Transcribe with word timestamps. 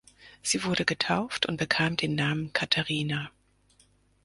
Sie 0.41 0.63
wurde 0.63 0.83
getauft 0.83 1.45
und 1.45 1.57
bekam 1.57 1.95
den 1.95 2.15
Namen 2.15 2.51
Katerina. 2.53 3.29